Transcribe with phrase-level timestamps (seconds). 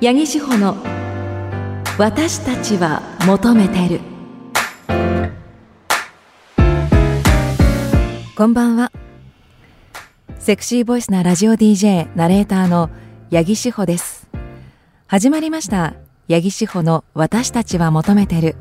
[0.00, 0.76] 八木志保の
[1.98, 4.00] 私たちは求めてる。
[8.36, 8.92] こんばんは。
[10.38, 12.90] セクシーボイスなラジオ DJ ナレーターの
[13.32, 14.28] 八木志保です。
[15.08, 15.94] 始まりました。
[16.28, 18.54] 八木志保の私たちは求めてる。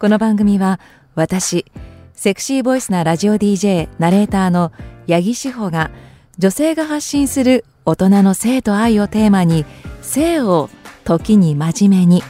[0.00, 0.80] この番組は
[1.14, 1.64] 私
[2.12, 4.72] セクシーボイスなラジオ DJ ナレーターの
[5.06, 5.92] 八木志保が
[6.38, 9.64] 女性が発信する大人の性と愛をテーマに
[10.02, 10.68] 性を
[11.04, 12.22] 時に真面目に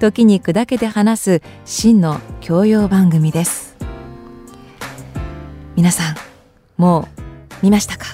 [0.00, 3.74] 時に砕けて話す真の教養番組です。
[5.76, 6.16] 皆さん
[6.76, 7.22] もう
[7.62, 8.04] 見ましたか？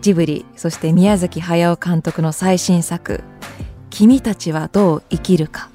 [0.00, 3.22] ジブリそして宮崎駿監督の最新作
[3.90, 5.68] 「君たちはどう生きるか」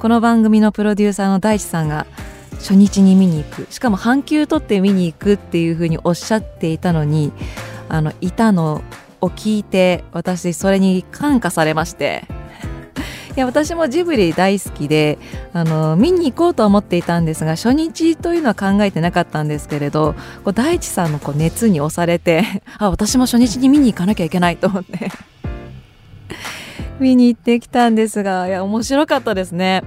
[0.00, 2.06] この番組のプロデューサーの大地さんが
[2.52, 7.30] 初日に見に行くしかも半休取って見に行くっていうふうにおっしゃっていたのに
[7.88, 8.82] あのいたの
[9.20, 12.24] を聞いて私それに感化されまして
[13.36, 15.18] いや私もジブリ大好きで
[15.52, 20.14] あの見に行こうと思っていたんですが初日というのは考えてなかったんですけれど
[20.44, 25.10] こう大地さんのこう熱に押されて あ私も初日に見に行かなきゃいけないと思って
[27.00, 29.82] 見に行ってきたんですがいや面白かったですね。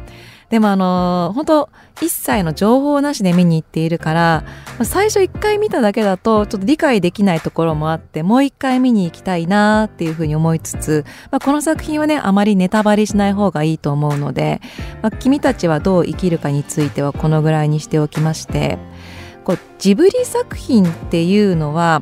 [0.50, 1.69] でもあの本当
[2.02, 4.44] 一切の情報なしで見に行っているから
[4.83, 14.61] 最初一回見ただけだとちょっと理解できないところもあってもう一回見に行きたいなっていうふうに思いつつ、まあ、この作品はねあまりネタバレしない方がいいと思うので、
[15.02, 18.80] まあ、君たちはどう生きるかについてはこのぐらいにしておきまして
[19.44, 22.02] こうジブリ作品っていうのは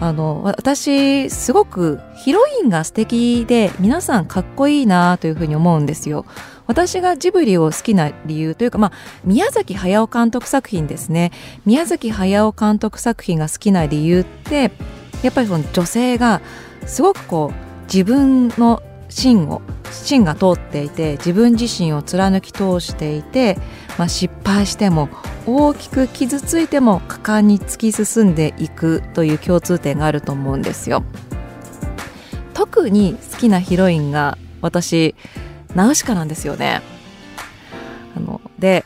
[0.00, 6.24] あの私すごくヒロインが素敵で皆さんかっこいいなというふうに思うんですよ。
[6.72, 8.92] 私がジブリを好きな理由というか、まあ、
[9.24, 11.30] 宮崎駿監督作品ですね
[11.66, 14.72] 宮崎駿監督作品が好きな理由って
[15.22, 16.40] やっぱりその女性が
[16.86, 19.60] すごくこう自分の芯を
[19.90, 23.58] 芯が通っていて自分自身を貫き通していて、
[23.98, 25.10] まあ、失敗しても
[25.46, 31.04] 大きく傷ついても果敢に突き進んでいくという共通点があると思うんですよ。
[32.54, 35.14] 特に好きなヒロインが私
[35.74, 36.82] ナウシカなんですよね。
[38.16, 38.84] あので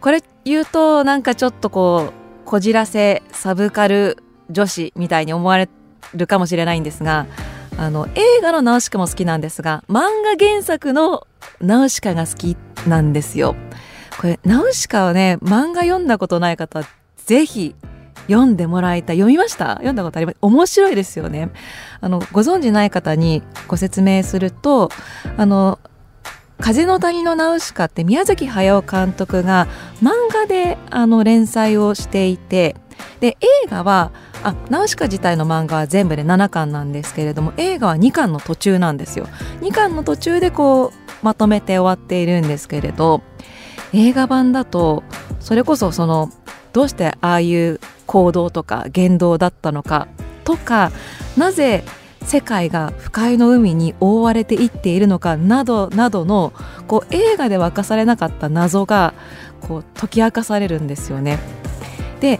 [0.00, 2.12] これ言うとなんかちょっとこう
[2.44, 5.68] こじらせサブカル女子みたいに思われ
[6.14, 7.26] るかもしれないんですが
[7.76, 11.26] あの映画のナウシカも好きなんですが漫画原作の
[11.60, 12.56] ナウシカが好き
[12.86, 13.56] なんですよ。
[14.20, 16.82] これナウシカはね漫画読んだことない方
[17.16, 17.74] ぜひ
[18.26, 19.74] 読んでもらいたい読みました？
[19.74, 20.38] 読んだことあります？
[20.40, 21.50] 面白いですよね
[22.00, 24.90] あのご存知ない方にご説明すると
[25.36, 25.78] あの
[26.60, 29.68] 風の谷のナウシカって宮崎駿監督が
[30.02, 32.76] 漫画であの連載をしていて
[33.20, 34.10] で映画は
[34.42, 39.26] あナウシカ自体の漫画は全部で7巻なんですけれども映画は2巻の途中なんですよ。
[39.60, 40.92] 2巻の途中でこう
[41.22, 43.22] まとめて終わっているんですけれど
[43.92, 45.02] 映画版だと
[45.40, 46.30] それこそその
[46.72, 50.08] どうしてああいう行動とか言動だったのか
[50.44, 50.92] とか
[51.36, 51.84] なぜ
[52.28, 56.52] 世界が不快の海に覆われていっているのかなどなどの
[56.86, 59.14] こう映画で明かされなかった謎が
[59.62, 61.38] こう解き明かされるんですよね。
[62.20, 62.38] で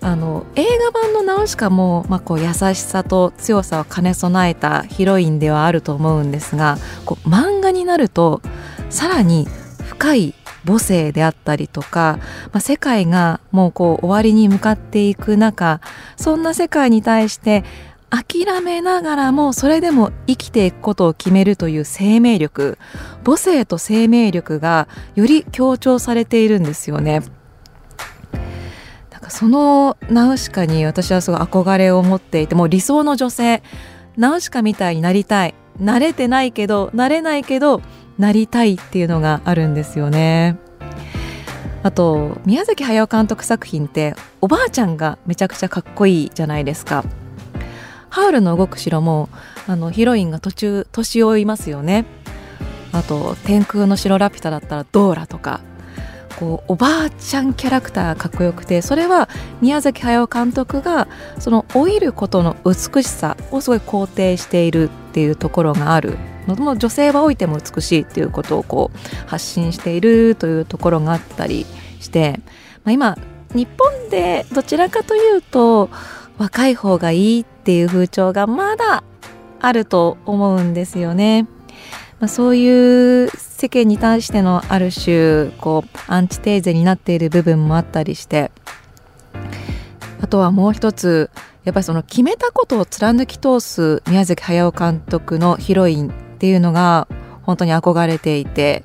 [0.00, 8.40] あの映画版のナウシカも、まあ、こう優しさと強さを兼ね備えたヒロインではあると思うんですがこう漫画になると
[8.88, 9.46] さらに
[9.84, 10.34] 深い
[10.66, 12.18] 母性であったりとか、
[12.52, 15.80] まあ、世界がもうこう終わりに向かっていく中
[16.16, 17.64] そんな世界に対して
[18.10, 22.76] 諦めながらもそれでも生きていくことを決めるという生命力
[23.24, 27.22] 母性と生命力がより強調されているんですよね。
[29.10, 33.62] なんかそのナウシカに私はすごい憧れを持っていてもう理想の女性
[34.16, 37.80] ナウシカみたいになりたい慣れてないけど慣れないけど
[38.18, 40.58] なりたいっていうのがあるんですよね。
[41.82, 47.04] あと宮崎駿監督作品っておばあちゃんがめちゃくちゃかっこいいじゃないですか。
[48.10, 49.28] ハウルの動く城も
[49.66, 52.04] あのヒロインが途中年老いますよね。
[52.92, 55.60] あと天空の城ラピュタだったらドーラとか
[56.40, 59.28] こうおばあちゃんキャラクターがかっこよくてそれは
[59.60, 61.06] 宮崎駿監督が
[61.38, 66.16] その老いることの美しさをすごい肯定しているっていうところがある
[66.48, 71.66] 女性は老いても美しいっていうことをこう発信しているというところがあったり
[72.00, 72.40] して、
[72.84, 73.18] まあ、今
[73.54, 75.90] 日本でどちらかというと
[76.38, 79.04] 若い方がいいってていう風潮がまだ
[79.60, 81.46] あると思うんですよね。
[82.18, 88.50] まあ、そういう世間に対してのある種こうアンチテーゼになっている部分もあったりして
[90.20, 91.30] あとはもう一つ
[91.64, 97.06] やっぱりその決めたことを貫き通す宮崎駿監督のヒロインっっていうのが
[97.42, 98.82] 本当に憧れていて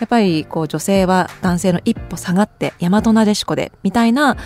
[0.00, 4.38] やっぱりこう女性は男性の一歩下がって大和なでしこでみたいな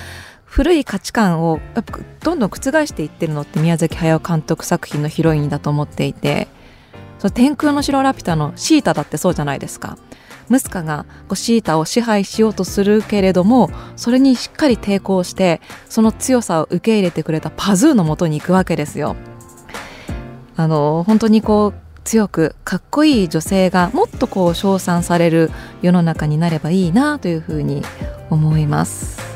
[0.53, 6.47] 古い価値観をやっぱどんどん覆していってるのって宮崎駿監督作品のヒロインだと思っていて
[7.19, 9.97] その天空の城ラピュタのシータだってそうじゃないですか。
[10.51, 19.17] ムスカがシータを支配しようとするけれどもそれにしっかり抵抗してその強さを受け入れてくれたパズーのもとに行くわけですよ。
[20.57, 25.51] あの本当にこう強くかっこいい女性がもっとこう称賛される
[25.81, 27.83] 世の中になればいいなというふうに
[28.29, 29.32] 思います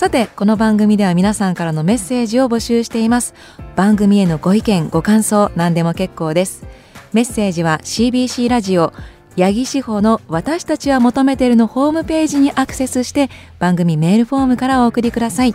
[0.00, 3.34] さてこの番組では皆さんからのメッセージを募集しています。
[3.76, 6.64] 番組へのご意見ご感想何でも結構です。
[7.12, 8.94] メッセージは CBC ラジオ
[9.36, 15.54] 八木志保の私たちは求めてるのホームページにアクセスして番組メールフォームからお送りください。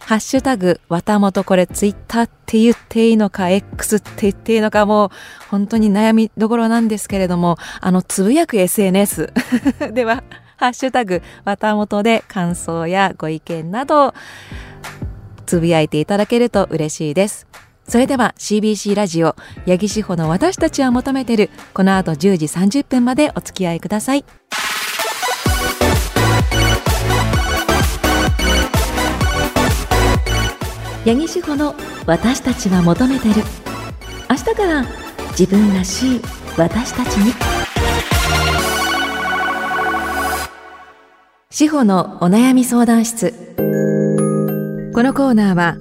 [0.00, 5.10] ハッシュタグ、わたもとこれツイッターって言っていいのか、X って言っていいのか、もう
[5.50, 9.32] 本当に悩みどころなんですけれども、あの、つぶやく SNS
[9.94, 10.24] では、
[10.62, 14.14] ハッシュタグ、わたもとで感想やご意見など、
[15.44, 17.48] つぶやいていただけると嬉しいです。
[17.88, 19.34] それでは CBC ラジオ、
[19.66, 24.24] 八木志保の私たちは求めてる、この後10時30分までお付き合いください。
[31.04, 31.74] 八木志保の
[32.06, 33.34] 私たちは求めてる
[34.30, 34.84] 明日から
[35.30, 36.20] 自分らしい
[36.56, 37.51] 私たちに
[41.54, 43.34] 志保のお悩み相談室。
[44.94, 45.76] このコーナーは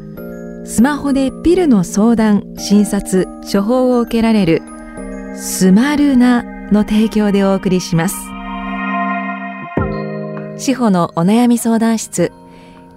[0.66, 4.62] スマホでピルの相談診察処方を受けられる
[5.38, 8.18] スマルナの提供でお送りします。
[10.58, 12.34] 志保のお悩み相談室。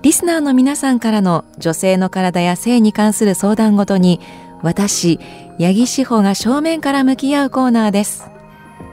[0.02, 4.18] リスナーの皆さんからの女性の体や性に関する相談ごとに
[4.62, 5.20] 私、
[5.60, 8.28] 八木志保が正面から向き合うコーナーです。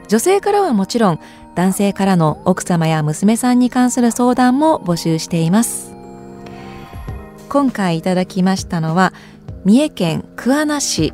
[0.06, 1.20] 女性からはもちろん
[1.54, 5.94] 男性からの奥様や娘さんに関する相談も募集しています。
[7.48, 9.12] 今回いただきましたのは
[9.64, 11.12] 三重県桑名市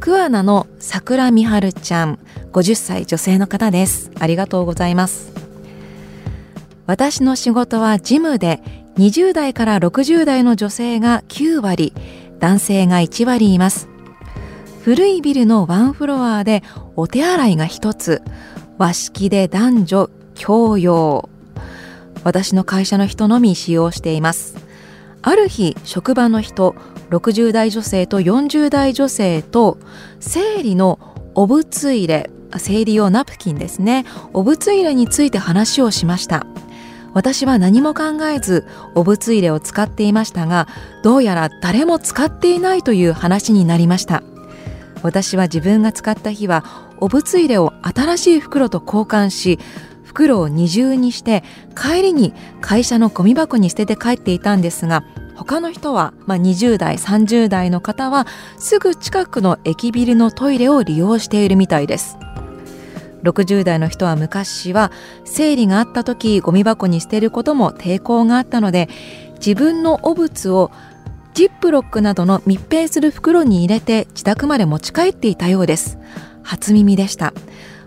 [0.00, 2.18] 桑名の桜美春ちゃん
[2.52, 4.10] 50歳女性の方です。
[4.18, 5.32] ありがとうございます。
[6.86, 8.60] 私の仕事はジムで
[8.96, 11.94] 20代から60代の女性が9割
[12.40, 13.88] 男性が1割います
[14.82, 16.62] 古いビルのワンフロアで
[16.96, 18.22] お手洗いが1つ
[18.80, 20.10] 和式で男女
[20.42, 21.28] 共用。
[22.24, 24.56] 私の会社の人のみ使用しています。
[25.20, 26.74] ある日職場の人
[27.10, 29.76] 60代女性と40代女性と
[30.18, 30.98] 生理の
[31.34, 34.06] お物入れ生理用ナプキンですね。
[34.32, 36.46] お物入れについて話をしました。
[37.12, 40.68] 私は何も考えずお物入れを使っていましたが
[41.02, 44.22] どうやら誰も使っていないという話になりました。
[45.02, 49.58] 私は自分が使った日はお物入れを新しい袋と交換し
[50.04, 51.44] 袋を二重にして
[51.76, 55.04] 帰りに会社のゴミ箱に捨てて帰っていたんですが
[55.36, 58.26] 他の人は、まあ、20代30代の方は
[58.58, 62.18] すぐ近くの駅ビルのトイレを利用しているみたいです。
[63.22, 64.92] 60代の人は昔は
[65.24, 68.88] 生理があった時ゴミ箱に捨てることも抵抗があったので
[69.34, 70.70] 自分の汚物を
[71.34, 75.98] ジップロックなどの密閉する袋に入れて自宅まで持ち帰っていたようです。
[76.42, 77.32] 初耳でした。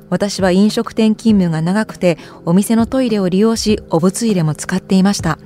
[0.09, 5.39] 私は飲食店勤務が長くてお店のトイレを利用しお物入れも使っていました。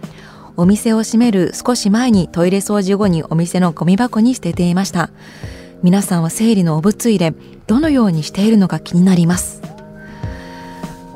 [0.58, 5.12] お店を閉める少し前にトイレ掃除後にお店のゴミ箱に捨てていました。
[5.84, 7.34] 皆さんは生理のお物入れ
[7.68, 9.62] どのようにしているのか気になります。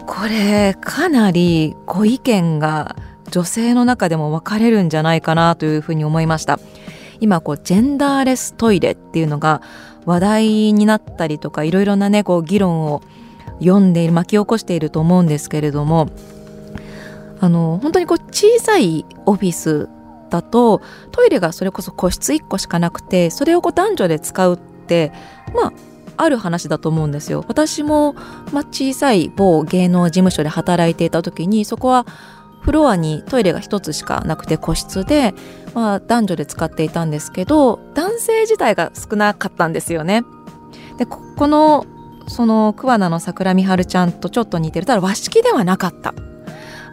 [0.05, 2.95] これかなりご意見が
[3.31, 6.59] 女性の中でも分かれるんじゃないかなというふうに思いました。
[7.19, 9.61] 今こうジェンダーレストイレっていうのが
[10.05, 13.01] 話題になったりとかいろいろなねこう議論を
[13.59, 16.09] 読んで巻き起こしていると思うんですけれども
[17.39, 19.89] あの本当にこう小さいオフィス
[20.29, 20.81] だと
[21.11, 25.11] トイレがそれこそ個室1個しかなくてそれをこう男女で使うって
[25.53, 25.73] まあ
[26.17, 27.43] ある話だと思うんですよ。
[27.47, 28.13] 私も、
[28.51, 32.05] まあ、小さい某芸能事務所で働いていた時にそこは
[32.61, 35.33] フロアにトイレが1つしかなくて個室で、
[35.73, 40.23] まあ、男女で使っていたんですけど男性自体が少なかったんですよね。
[40.97, 41.85] でここの
[42.27, 44.85] その桑名の桜美春ちゃんとちょっと似てる。
[44.85, 46.13] ただ和式ではなかった。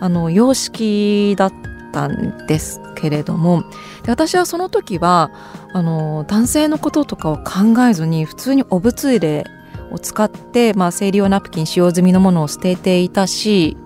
[0.01, 1.53] あの洋式だっ
[1.93, 3.63] たんですけれども。
[4.05, 5.31] で私はその時は
[5.73, 9.45] あの男性のこととかを考えずに普通にお物入れ
[9.91, 13.77] を使って、まあ、生理用ナプキン使用済みのものを捨てていたし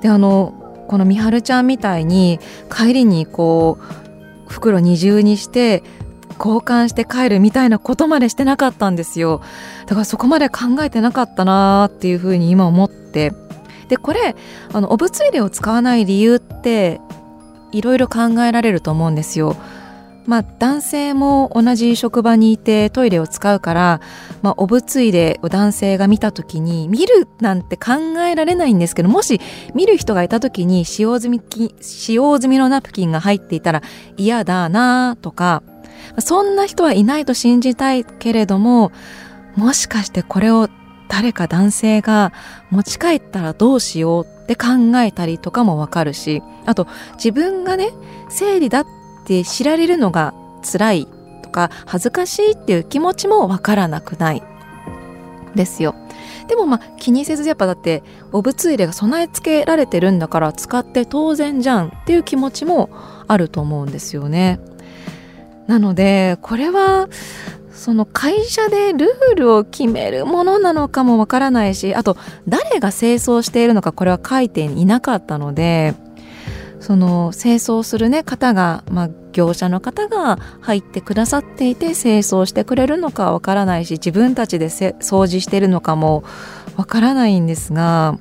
[0.00, 0.54] であの
[0.94, 2.38] この美晴ちゃんみたいに
[2.72, 5.82] 帰りにこう袋二重にして
[6.38, 9.42] 交換して帰るみたいなことまでしてなかったんですよ。
[9.86, 13.32] だからそこまで考えてなかったなっていうふうに今思って。
[13.88, 14.36] でこれ
[14.72, 17.00] あのお物入れを使わない理由って
[17.72, 19.56] いろいろ考えられると思うんですよ。
[20.26, 24.00] まあ、男性も同じ職場にいてトイレを使うから、
[24.42, 29.40] まあ、お物入れを男性が見た時に見るなんて考えられないんですけどもし
[29.74, 31.42] 見る人がいた時に使用済み
[31.80, 33.82] 使用済みのナプキンが入っていたら
[34.16, 35.62] 嫌だなとか
[36.18, 38.92] そんな人はいないと信じたいけれども
[39.56, 40.68] もしかしてこれを
[41.08, 42.32] 誰か男性が
[42.70, 47.90] 持ち帰ったらどうしようって考えたりとかもわかるしあと自分がね
[48.30, 50.34] 生理だってって知られるのが
[50.70, 51.08] 辛い
[51.42, 54.42] とか恥ずかしいっていう気持ちもわからなくない
[55.54, 55.94] ですよ。
[56.48, 58.02] でもまあ気にせずやっぱだって
[58.32, 62.90] お物入れが備え付けられてるんだから使って当然じゃんっていう気持ちも
[63.26, 64.60] あると思うんですよね。
[65.66, 67.08] なのでこれは
[67.72, 72.16] その会社でルールを決めるものなのかもわからないしあと
[72.46, 75.94] 誰が清掃しているのかこれは書いていなかったので
[76.84, 86.24] その清掃する、ね、方が、まあ、業者の方が入ってくださっていて清掃してくれるのかわからないし自分たちで掃除してるのかも
[86.76, 88.18] わからないんですが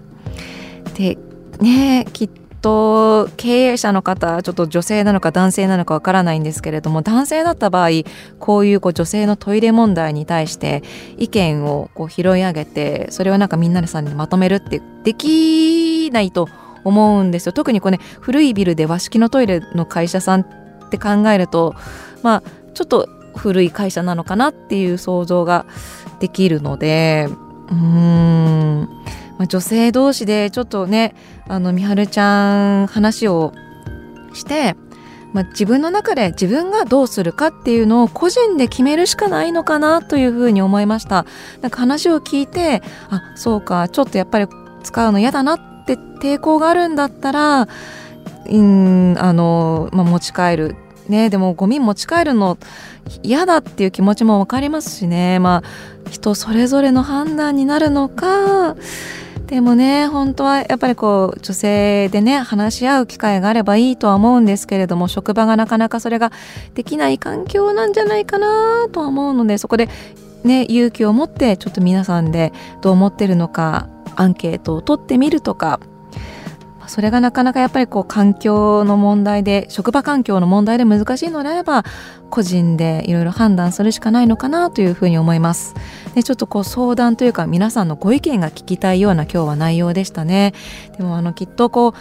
[0.94, 1.18] で
[1.60, 2.30] ねきっ
[2.62, 7.90] と経営者の方ちょっと女性なのか男性なのかわからないんですけれども男性だった場合
[8.40, 10.84] こういうこう女性のトイレ問題に対して
[11.18, 17.54] 意見をこう拾い上げてそれをなんかみんなでさんにまとめるってできないと思思うんですよ。
[17.54, 21.76] 特にこれ、ね、古いビルで和式のトイレの会社さんって考えると
[22.22, 25.66] まあちょっと古い会社なのかなっていう想像が
[26.20, 27.28] できるので
[27.70, 28.90] うーん、
[29.38, 31.16] まあ、女性同士でちょっとね
[31.48, 33.54] あの美晴ちゃん話を
[34.34, 34.76] して、
[35.34, 41.26] まあ、自分の中で自分がどうするかっていうのを個人で決めるしかないのかなというふうに思いました。
[41.62, 44.48] なんか話を聞いてあそうかちょっとやっぱり
[44.84, 47.68] 使うの嫌だなって抵抗があるんだったら
[48.50, 50.76] うんあの、まあ、持ち帰る。
[51.10, 52.58] ねでもゴミ持ち帰るの
[53.24, 55.40] 嫌だっていう気持ちも分かりますしね。
[55.40, 58.76] まあ人それぞれの判断になるのか。
[59.48, 66.32] でもね本当はやっぱりこう女性でね話し合う機会があればいいとは思うんですけれども職場がなかなかそれが
[66.74, 69.90] できない環境なんじゃないかなとは思うのでそこで
[70.44, 75.80] ね勇気を持ってちょっと皆さんでどう思ってるのかアンケートを取ってみるとか
[76.88, 81.84] それがなかなかやっぱりこう環境の問題で職場環境の問題で難しいのであれば
[82.30, 85.76] 個人でいろいろ判断するしかないのかなというふうに思います。
[86.14, 90.54] でちょっとこう相談というか皆さんのご意見が聞きたいような今日は内容でしたね。
[90.98, 91.94] でもあのきっとこう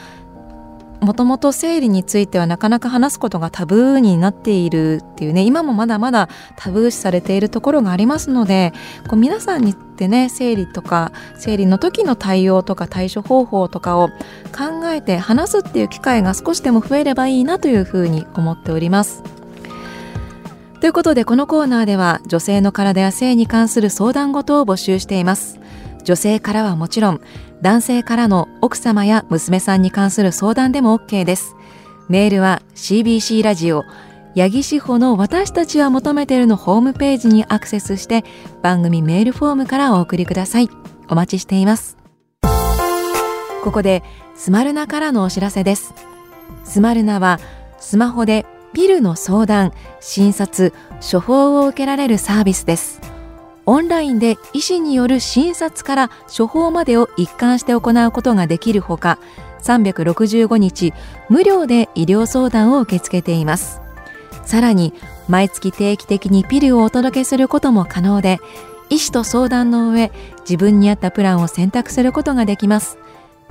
[1.03, 8.73] もともと生理についてはなかなか話すことがタブーになっているっていうね今もまだまだタブー視されているところがありますので
[9.09, 14.11] こう皆さんにってね生理とか生理の時の対応とか対処方法とかを
[14.57, 19.25] 考えて話すっていう機会が少しでも増えればいいなというふうに思っております。
[20.81, 25.59] ということでこのコーナーでは女性の体や性に関する相談事を募集しています。
[26.05, 27.21] 女性からはもちろん
[27.63, 31.55] 男性からの奥様や娘さんに関する相談でも OK です。
[32.09, 33.85] メールは CBC ラジオ
[34.35, 38.25] 八木志保の私たちは求めているのホームページにアクセスして
[38.63, 40.69] 番組メールフォームからお送りください。
[41.09, 41.97] お待ちしています。
[43.63, 44.03] ここで
[44.35, 45.95] スマルナからのお知らせです。
[46.65, 47.39] スマルナは
[47.79, 53.12] スマホでピルの相談、診察、処方を受けられるサービスです。
[53.67, 59.19] オンラインで医師による診察から処方までを一貫して行うことができるほか
[59.63, 60.93] 365日
[61.29, 63.81] 無料で医療相談を受け付けています。
[64.45, 64.93] さらに
[65.29, 68.41] 毎月定期的にピルをお届けすることも可能で
[68.91, 72.99] 医師と相談の上自分に合ったプランを選択することができます。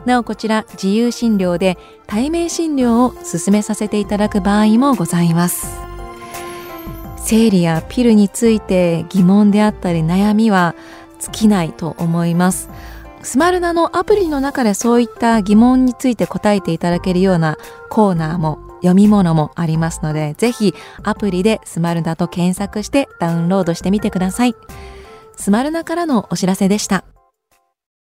[0.05, 1.77] なおこちら自由診療で
[2.07, 5.90] 対面診療を進めさせていただく場合もございます。
[7.23, 10.75] 生理やピルについて疑問であったり悩みは
[11.19, 12.69] 尽きないと思います。
[13.23, 17.57] スマルナのアプリの中でそういった疑問について答えていただけるような
[17.89, 20.73] コーナーも読み物もありますのでぜひ
[21.03, 24.55] アプリでスマルナと検索してダウンロードしてみてください。
[25.37, 27.05] スマルナからのお知らせでした。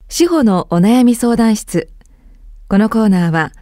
[0.09, 1.89] 司法のお悩み相談室。
[2.69, 3.53] このコーナーは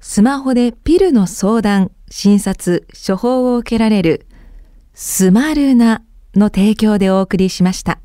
[0.00, 4.26] スマホでピルの相談診察処方を受けられる
[4.98, 6.00] スマルナ
[6.34, 7.98] の提供でお送りしました。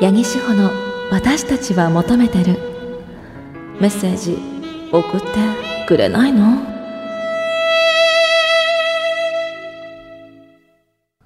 [0.00, 0.72] 八木志保の
[1.12, 2.58] 私たちは求めてる。
[3.80, 4.36] メッセージ
[4.90, 5.26] 送って
[5.86, 6.60] くれないの？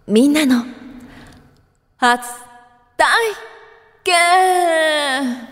[0.07, 0.67] みんなの。
[1.97, 2.29] 初
[2.99, 3.09] 体
[4.05, 5.49] 験。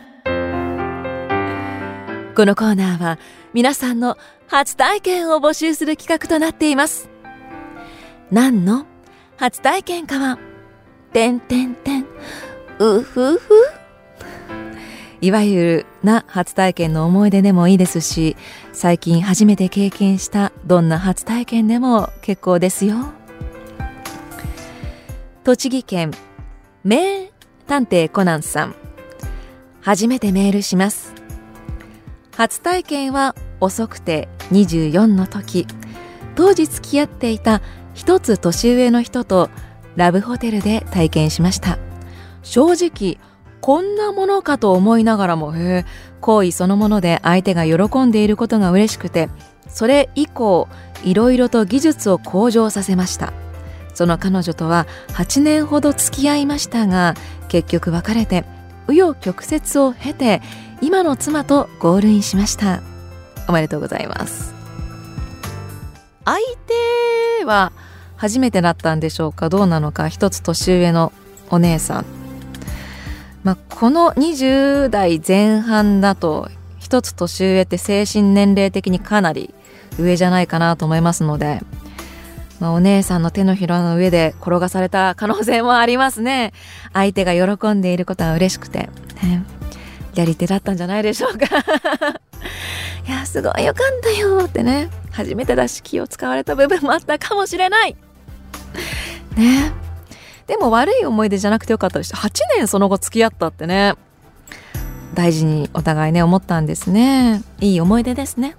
[2.37, 3.19] このコーナーは
[3.55, 4.19] 皆さんの
[4.51, 7.09] 初体験を募集する企画となっています。
[8.33, 8.85] 何の？
[9.37, 10.41] 初体験かは
[11.13, 12.07] てんてんてん
[12.81, 13.55] うふふ。
[15.21, 18.37] いわゆるな初体験の思い出でもいいですし
[18.73, 22.97] 最近初めて経験したどんな初体験でも結構ですよ。
[25.45, 26.11] 栃木県
[26.83, 27.31] 名
[27.69, 28.75] 探偵コナンさん。
[29.81, 31.15] 初めてメールします。
[32.37, 35.67] 初体験は遅くて24の時
[36.35, 37.61] 当時付き合っていた
[37.95, 39.51] 一つ年上の人と
[39.97, 41.79] ラブホテルで体験しました。
[42.43, 43.19] 正直
[43.61, 45.85] こんなものかと思いながらもへえ
[46.21, 49.29] 行為そのもので相手が喜んでいることが嬉しくて
[49.69, 50.67] それ以降
[51.05, 53.33] いろいろと技術を向上させました。
[53.93, 57.15] その彼女とは8年ほど付き合いましたが
[57.49, 58.45] 結局別れて
[58.87, 60.41] 紆余曲折を経て
[60.81, 62.90] 今の妻とゴールインしました。
[63.49, 64.55] おめでとうございます。
[66.25, 66.39] 相
[67.39, 67.73] 手は
[68.17, 69.49] 初めてだったんでしょうか？
[69.49, 70.09] どうなのか？
[70.09, 71.13] 一つ年上の
[71.49, 72.05] お姉さん。
[73.43, 79.55] まあ、この20代前半だと一つ年上って精神年齢的にかなり
[79.99, 81.63] 上じゃないかなと思いますので、
[82.61, 86.53] まあ、お姉さんの手のひらの上で転がされた可能性もありますね。
[86.93, 88.91] 相手が喜んでいることは嬉しくて、
[89.23, 89.43] ね、
[90.15, 91.47] やり手だったんじゃないでしょうか。
[93.07, 94.91] いやすごいよかったよってね。
[95.11, 97.97] 初めてだし気を使われた部分もあったかもしれない。
[99.37, 99.73] ね。
[100.47, 102.15] でも悪い思い出じゃなくてよかったです。
[102.15, 103.95] 8年その後付き合ったってね。
[105.15, 107.43] 大事にお互いね思ったんですね。
[107.61, 108.57] いい思い出ですね。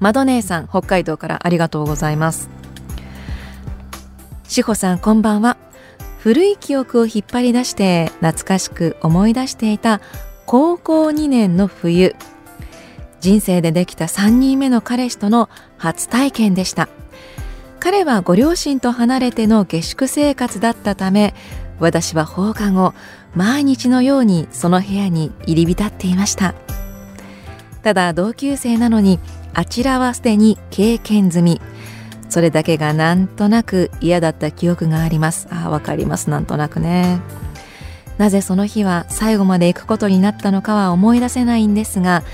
[0.00, 2.50] マド姉さん北海道からありがとうございます。
[4.46, 5.56] 志保さんこんばんは。
[6.24, 10.00] 古い記憶を引っ張り出して懐かしく思い出していた
[10.46, 12.16] 高校2年の冬。
[13.20, 16.88] 人生でできた3人目の彼氏との初体験でした。
[17.78, 21.34] 彼はご両親と離れての下宿生活だったため
[21.78, 22.94] 私は放課後
[23.34, 26.54] 毎日のようにその部屋に入り浸っていました。
[27.82, 29.20] ただ同級生なのに
[29.52, 31.60] あちらはすでに経験済み。
[32.34, 35.46] それだけがなんとなく嫌だった記憶があります。
[35.52, 36.30] あわかります。
[36.30, 37.20] なんとなくね。
[38.18, 42.24] なぜその日は最後まで行くことになったのかは思い出せないんですが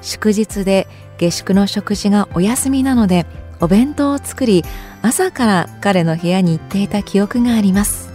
[0.00, 3.26] 祝日で下宿の食事がお休みなので
[3.60, 4.64] お弁当を作り
[5.02, 8.08] 朝から彼の部屋に行っていた記憶があります。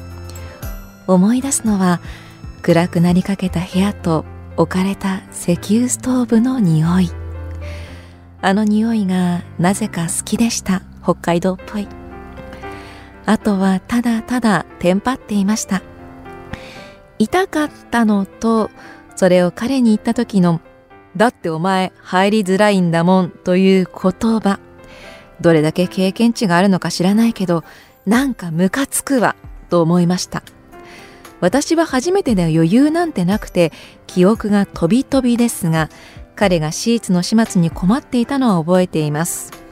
[1.05, 1.99] 思い出すのは
[2.63, 4.25] 暗くなりかけた部屋と
[4.58, 7.12] 置かれた石油ストーブの匂い。
[8.41, 10.81] あの匂いがなぜか好きでした。
[11.05, 11.87] 北海道っぽい。
[13.27, 15.81] あとはただただテンパっていました。
[17.19, 18.69] 痛かったのと
[19.15, 20.59] それを彼に言った時の
[21.15, 24.59] だってお前入りづらいんだもんという言葉。
[25.39, 27.63] どれだけ経験値があるのか知らないけど
[28.05, 29.35] なんかムカつくわ
[29.69, 30.43] と思いました。
[31.41, 33.71] 私は初めてで余裕なんてなくて
[34.07, 35.89] 記憶が飛び飛びですが
[36.35, 39.64] 彼がシーツの始末に困っていたのは覚えています。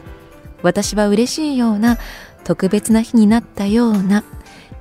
[0.63, 1.97] 私は嬉しいような
[2.43, 4.23] 特別な日になったような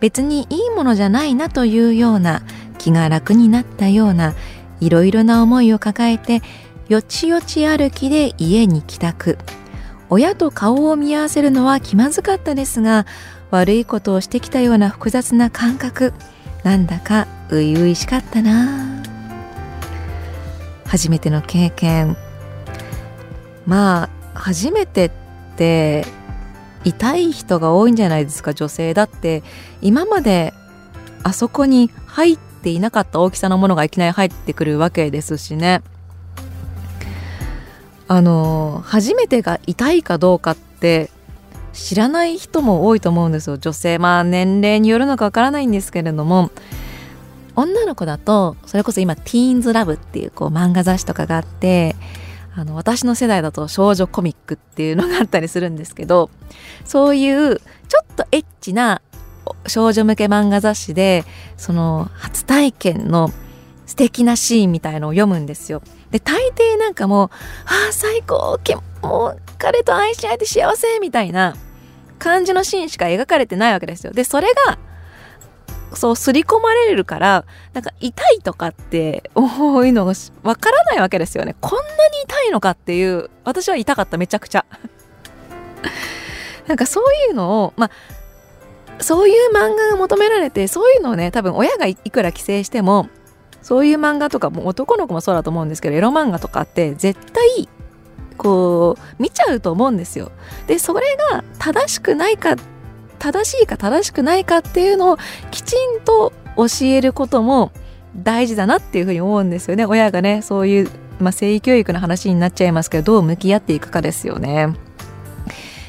[0.01, 2.43] 別にいいものじゃないなというような
[2.79, 4.35] 気が楽になったような
[4.81, 6.43] いろいろな思いを抱えて
[6.89, 9.39] よちよち歩きで家に帰宅。
[10.11, 13.07] 親と顔を見合わせるのは気まずかったですが
[13.51, 16.13] 悪いことをしてきたような複雑な感覚
[16.65, 19.03] なんだか初々しかったな。
[20.87, 22.17] 初めての経験。
[23.65, 25.22] まあ初めてって
[26.85, 29.43] 痛い人が多いんじゃないですか女性だって。
[29.81, 30.53] 今まで
[31.23, 35.83] あそこに入っていなかった大きさのものがいきなり入ってくるわけですしね。
[38.09, 41.11] あの初めてが痛いかどうかって
[41.73, 43.99] 知らない人も多いと思うんですよ女性。
[43.99, 46.51] まあ年齢によるのかわからないんですけれども。
[47.55, 51.97] 女の子だとそれこそ今ティーンズラブっていうこう漫画雑誌とかがあって
[52.55, 56.31] あの私の世代だと少女コミックっていうのがあったりするんですけど
[56.85, 59.01] そういうちょっとエッチな
[59.67, 61.25] 少女向け漫画雑誌で
[61.57, 63.31] その初体験の
[63.87, 65.83] 素敵なシーンみたいのを読むんですよ。
[66.11, 67.31] で大抵なんかもう
[67.67, 68.59] 「ああ最高
[69.03, 71.57] もう彼と愛し合えて幸せ」みたいな
[72.19, 74.13] 感じのシーンしか描かれてないわけですよ。
[74.13, 74.79] でそれが
[76.03, 79.45] そう刷り込まれるからなんか痛いとかってこ
[79.79, 81.55] うのがわからないわけですよね。
[81.61, 84.67] こんなに痛いのかっていう私は痛かっためちゃくちゃ。
[86.67, 87.91] なんかそういうのをまあ
[89.01, 93.09] そういう漫画が求められてそういうのをね多分親がいくら規制しても
[93.63, 97.69] そういう漫画とかも男の子もそうだと思うんですけどエロ漫画とかって絶対
[98.37, 100.33] こう見ちゃうと思うんですよ。
[100.67, 102.57] でそれが正しくないか
[103.23, 105.17] 正しいか正しくないかっていうのを
[105.53, 107.71] きちんと教えることも
[108.17, 114.75] 大事だなっていうふうに思うんですよね親がねそういう、まあ、性教育の話になっちゃいますけどどう向き合っていくかですよね。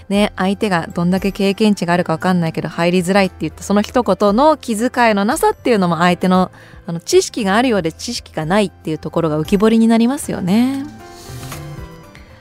[0.10, 6.52] ね、相手がどんだけ経験値があるか分かんないけど入りづらいって言ったその一言の気遣いのなさっていうのも相手の
[6.86, 10.86] あの知識があるようで知識がないっていうところが浮き彫りになりますよね。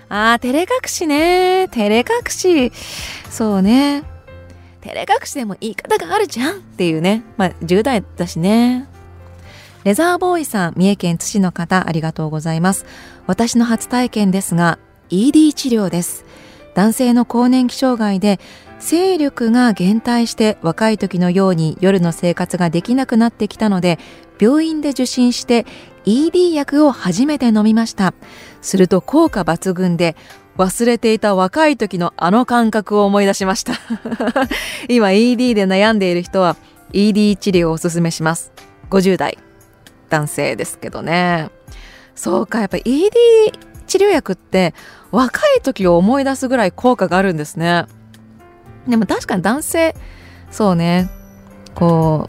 [0.09, 1.69] あー、照れ隠しね。
[1.69, 2.73] 照れ隠し。
[3.31, 4.12] そうね。
[4.83, 7.23] 照れ隠しでも言い方があるじゃんっていうね。
[7.37, 8.89] まあ、10代だしね。
[9.85, 12.85] レザーボーイさん、三重県津市の方、ありがとうございます。
[13.27, 14.79] 私の初体験ですが、
[15.11, 16.25] ED 治療です。
[16.75, 18.41] 男性の更年期障害で、
[18.81, 23.99] 勢力が減退して若い時のように夜の生活ができなくなってきたので、
[24.41, 25.67] 病院で受診して
[26.05, 28.15] ED 薬を初めて飲みました。
[28.61, 30.17] すると効果抜群で、
[30.59, 33.75] 忘れていた若い時のあの感覚を思い出しました。
[34.89, 36.57] 今 ED で悩んでいる人は
[36.93, 38.53] ED 治療をおすすめします。
[38.91, 39.39] 50代
[40.11, 41.51] 男性ですけどね。
[42.15, 43.11] そうかやっぱ ED
[43.87, 44.75] 治療薬って
[45.11, 47.87] 若い時を思い出すぐらい効果があるんですね。
[48.87, 49.95] でも確かに男性
[50.51, 51.09] そうね
[51.75, 52.29] こ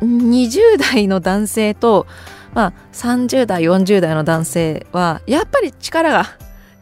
[0.00, 2.06] う20代の男性と
[2.54, 6.36] まあ30代40代の男性はやっぱり力が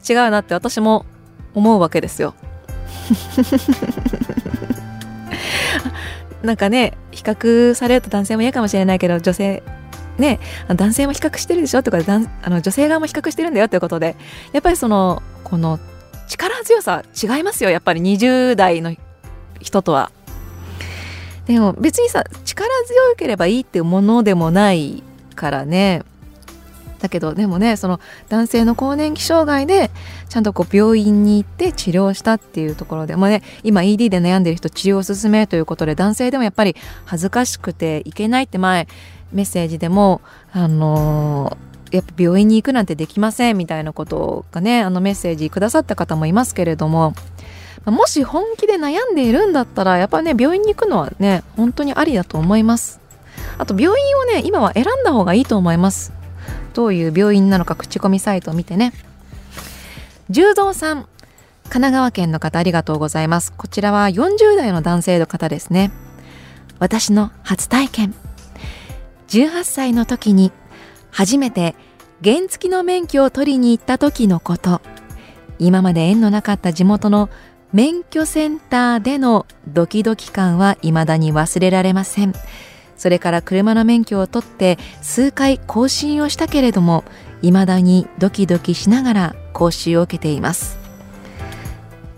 [0.09, 1.07] 違うなって私も
[1.55, 2.35] 思うわけですよ。
[6.43, 9.63] なんかね比較されると男性も嫌かもしれないけど女性
[10.19, 14.17] ね男性も比較してるでしょとかあの女性側も比較してるんだよということで
[14.53, 15.79] やっぱりそのこの
[16.29, 18.95] 力強さ違いますよやっぱり20代の
[19.61, 20.11] 人とは。
[21.47, 25.03] でも別にさ力強ければいいっていうものでもない
[25.35, 26.03] からね
[27.05, 29.91] だけどでもねその男性の更年期障害で
[30.31, 38.89] ちゃんとこう病院に行って治療したっていうところでもね今 ED で悩んでる人治療を進めということで男性でもやっぱり恥ずかしくていけないって前
[39.33, 47.13] メッセージでもあのー、やっぱ病院に行くなんてできませんみたいなことがねあのメッセージくださった方もいますけれども
[47.85, 53.05] もし本気で悩んでいるんだったらやっぱね病院に行くのはね本当にありだと思います。
[53.59, 56.24] あと病院をね今は選んだ方がいいと思います。
[56.75, 58.93] どういう病院なのか口コミサイトを見てね。
[60.31, 61.09] 十三さん
[61.65, 63.53] 神奈川県の方ありがとうございます。
[63.53, 65.91] こちらは40代の男性の方ですね。
[66.79, 68.15] 私の初体験。
[69.29, 70.53] 18歳の時に
[71.11, 71.75] 初めて
[72.23, 74.81] 原付の免許を取りに行った時のこと。
[75.59, 77.31] 今まで縁のなかった地元の
[77.73, 82.33] 免許センターでのドキドキ感は未だに忘れられません。
[82.97, 87.05] それから車の免許を取って数回更新をしたけれども
[87.43, 90.79] 未だにドキドキしながら講習を受けています。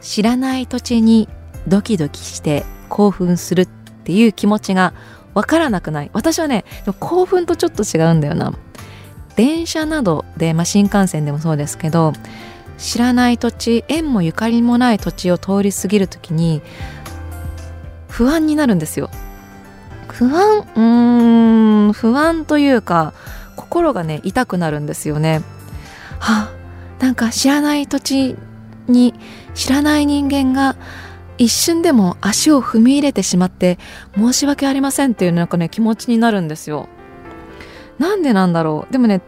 [0.01, 1.29] 知らない土地に
[1.67, 3.67] ドキドキして興奮するっ
[4.05, 4.95] ていう気持ちが
[5.35, 6.11] わからなくない。
[6.13, 6.65] 私はね
[7.01, 8.53] 興奮とちょっと違うんだよな。
[9.35, 12.15] 電車などで、まあ、新幹線でもそうですけど
[12.79, 16.63] 知らない土地縁もゆかりもない土地を通り過ぎる時に
[18.09, 19.11] 不安になるんですよ。
[20.09, 23.13] 不安うーん不安というか
[23.57, 25.43] 心がね痛くなるんですよね。
[26.19, 26.51] は
[26.99, 28.37] なんか知らない土地
[28.89, 29.15] に
[29.55, 30.77] 知らない人間が
[31.39, 33.79] 一瞬でも足を踏み入れてしまって
[34.17, 36.89] 申し訳ありませんっていうなんかね気持ちになるんですよ。
[37.99, 38.93] なんでなんだろう？
[38.93, 39.21] でもね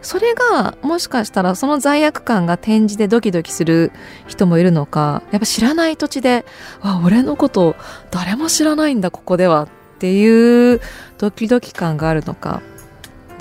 [0.00, 3.90] それがもしかしたらその罪悪感が展示でドキドキする
[4.28, 6.44] 人もいるのかやっぱ知らない土地で
[6.80, 7.74] 「あ俺のこと
[8.10, 9.68] 誰も知らないんだここでは」っ
[9.98, 10.80] ていう
[11.18, 12.62] ドキドキ感があるのか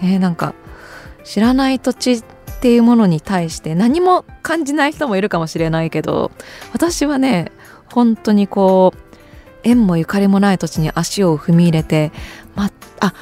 [0.01, 0.53] ねなんか
[1.23, 2.23] 知らない土地っ
[2.59, 6.31] ていうものに対して何も感じない人もいるかもしれないけど
[6.73, 7.51] 私はね
[7.93, 9.07] 本当にこう
[9.63, 12.11] 縁もゆかりもない土地に足を踏み入れて、
[12.55, 13.13] まあ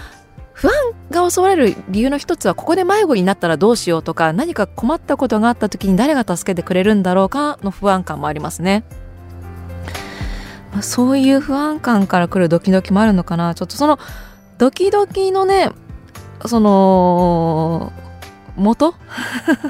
[0.53, 0.73] 不安
[1.11, 8.85] が襲われる理由の一つはここで迷子になったらどうしようとか何か困ったことがあった時に誰が助けてくれるんだろうかの不安感もありますね。
[10.75, 13.55] まあ、そういう不安感から来るドキドキもあるのかな。
[13.55, 13.97] ちょっとその
[14.57, 15.69] ドキドキのね
[16.45, 17.93] その
[18.57, 18.93] 元？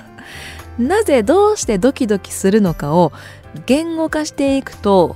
[0.79, 3.13] なぜどうしてドキドキするのかを
[3.67, 5.15] 言語化していくと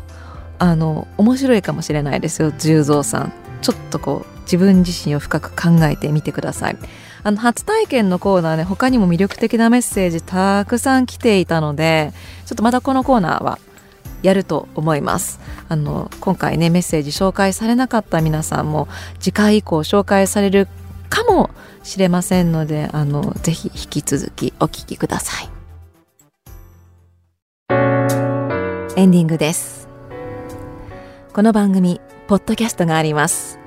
[0.60, 3.34] あの面白いかもしれないですよ十三さん。
[3.64, 6.78] ちょっとこう自分自身を深く考えてみてください。
[7.24, 12.14] あの初体験のコーナーね他にも魅力的なメッセージたくさん来ていたので
[12.46, 13.58] ちょっとまたこのコーナーは
[14.22, 15.40] やると思います。
[15.68, 18.88] あの今回ねメッセージ紹介されなかった皆さんも
[19.20, 20.68] 次回以降紹介される
[21.10, 21.50] かも
[21.84, 25.50] しれませんのであのぜひ引き続きお聞きください。
[28.96, 29.88] エンディングです。
[31.32, 33.60] この番組ポッドキャストがあります。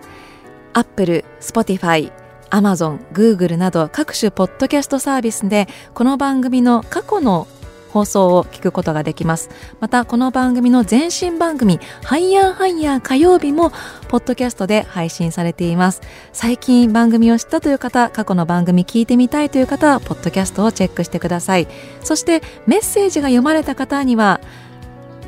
[0.75, 2.13] アップル、スポティファイ、
[2.51, 7.47] アマゾン、グーグルなど各種ポッドキャストサービスでこの番組の過去の
[7.93, 9.51] 放送を聞くことができます。
[9.81, 13.71] またこの番組の前身番組ハイヤーハイヤー火曜日も
[14.09, 16.01] ポッドキャストで配信されています。
[16.33, 21.69] 最近番組を知ったという方過去の番組聞いてみたいという方はポッドキャストをチェックしてください。
[22.03, 24.41] そしてメッセージが読まれた方には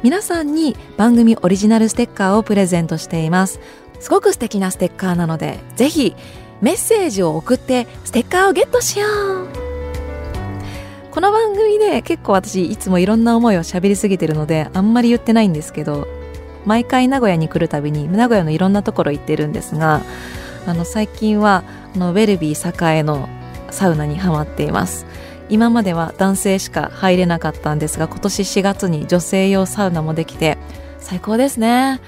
[0.02, 3.60] 皆さんに番組オリジナルステッカーをプレゼントしています。
[4.00, 6.14] すごく素敵なステッカーなのでぜひ
[6.60, 9.73] メッセージを送ってステッカーをゲットしよう。
[11.14, 16.08] この番組で結構私いつもいろんな思いを喋りすぎてるのであんまり言ってないんですけど
[16.66, 20.00] 毎回名古屋に来るたびに名古屋のいろんなところ行ってるんですが
[20.66, 21.62] あの最近は
[21.94, 23.28] あのウェルビー栄の
[23.70, 25.06] サウナにハマっています。
[25.48, 30.58] 今までは男性しか入れなかったんですが今年4月に女性用サウナもできて
[30.98, 32.00] 最高ですね。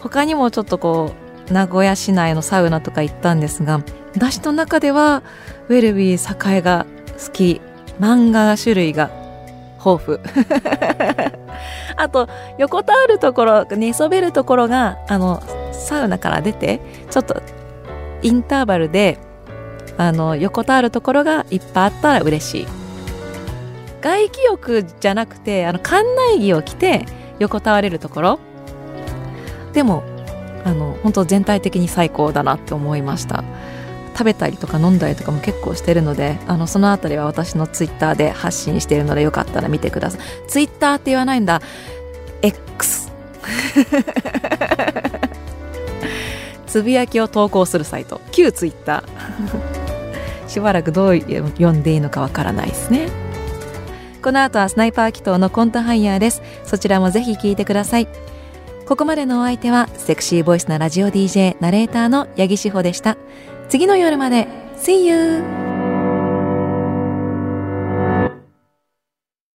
[0.00, 1.14] 他にもちょっとこ
[1.48, 3.82] う名古屋市内のサウナとか行ったんですが
[4.14, 5.22] 私の中では
[5.70, 6.84] ウェルビー栄が
[7.18, 7.62] 好き。
[8.02, 9.10] 漫画種類が
[9.84, 10.18] 豊富。
[11.96, 17.40] あと横たわるところ寝そべるところがあのサウナから出てちょっと
[18.22, 19.18] インターバルで
[19.98, 22.66] あの横たわるところがいっぱいあったら嬉しい。
[24.00, 27.06] 外気浴じゃなくてあの館内着を着て
[27.38, 28.38] 横たわれるところ。
[29.72, 30.02] でも
[30.64, 33.44] あの本当全体的に最高だなって思いました。
[34.12, 40.20] 食べたりとか飲んだりとかも結構してるのであのそのあたりは私のツイッターで発信しているのでよかったら見てください。
[40.48, 41.60] ツイッターって言わないんだ。
[42.42, 43.10] X
[46.66, 48.20] つぶやきを投稿するサイト。
[48.30, 50.48] 旧ツイッター。
[50.48, 53.08] しばらくどう読んでいいのかわからないですね。
[54.22, 56.42] この後はスナイパー祈祷のコントハイヤーです。
[56.64, 58.08] そちらもぜひ聞いてください。
[58.86, 63.16] ここまでのお相手はセクシーボイスなラジオ DJ ナレーターの八木志保でした。
[63.72, 65.71] 次の夜まで See you!